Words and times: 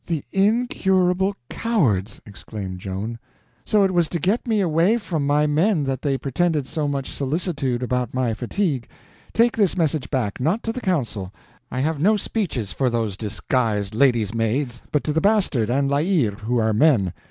"The 0.07 0.23
incurable 0.31 1.35
cowards!" 1.47 2.21
exclaimed 2.25 2.79
Joan. 2.79 3.19
"So 3.67 3.83
it 3.83 3.93
was 3.93 4.09
to 4.09 4.19
get 4.19 4.47
me 4.47 4.59
away 4.59 4.97
from 4.97 5.27
my 5.27 5.45
men 5.45 5.83
that 5.83 6.01
they 6.01 6.17
pretended 6.17 6.65
so 6.65 6.87
much 6.87 7.11
solicitude 7.11 7.83
about 7.83 8.11
my 8.11 8.33
fatigue. 8.33 8.87
Take 9.31 9.55
this 9.55 9.77
message 9.77 10.09
back, 10.09 10.39
not 10.41 10.63
to 10.63 10.73
the 10.73 10.81
council—I 10.81 11.81
have 11.81 11.99
no 11.99 12.17
speeches 12.17 12.71
for 12.71 12.89
those 12.89 13.15
disguised 13.15 13.93
ladies' 13.93 14.33
maids—but 14.33 15.03
to 15.03 15.13
the 15.13 15.21
Bastard 15.21 15.69
and 15.69 15.87
La 15.87 15.97
Hire, 16.01 16.31
who 16.31 16.57
are 16.57 16.73
men. 16.73 17.13